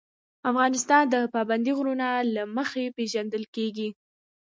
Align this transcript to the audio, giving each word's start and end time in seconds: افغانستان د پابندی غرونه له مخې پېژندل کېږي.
افغانستان 0.49 1.03
د 1.09 1.15
پابندی 1.33 1.71
غرونه 1.77 2.07
له 2.35 2.43
مخې 2.57 2.83
پېژندل 2.97 3.43
کېږي. 3.55 3.89